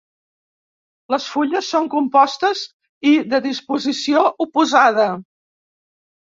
Les 1.15 1.27
fulles 1.33 1.69
són 1.75 1.89
compostes 1.97 2.65
i 3.11 3.13
de 3.35 3.43
disposició 3.47 4.27
oposada. 4.49 5.09